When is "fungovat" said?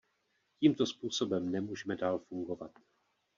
2.19-2.71